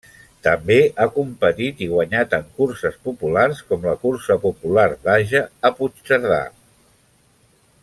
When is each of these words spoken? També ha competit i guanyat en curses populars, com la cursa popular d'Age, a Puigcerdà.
També 0.45 0.77
ha 1.01 1.05
competit 1.17 1.83
i 1.85 1.89
guanyat 1.91 2.33
en 2.37 2.47
curses 2.61 2.97
populars, 3.09 3.61
com 3.73 3.85
la 3.91 3.95
cursa 4.07 4.39
popular 4.47 4.87
d'Age, 5.05 5.45
a 5.71 5.73
Puigcerdà. 5.83 6.43